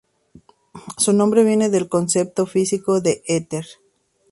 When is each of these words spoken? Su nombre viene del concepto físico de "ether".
Su 0.97 1.13
nombre 1.13 1.43
viene 1.43 1.69
del 1.69 1.87
concepto 1.87 2.47
físico 2.47 3.01
de 3.01 3.21
"ether". 3.27 3.67